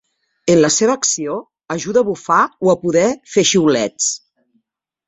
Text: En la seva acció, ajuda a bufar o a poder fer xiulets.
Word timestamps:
En 0.53 0.61
la 0.63 0.71
seva 0.75 0.95
acció, 0.99 1.35
ajuda 1.77 2.03
a 2.03 2.09
bufar 2.09 2.41
o 2.69 2.75
a 2.75 2.79
poder 2.87 3.07
fer 3.37 3.47
xiulets. 3.53 4.15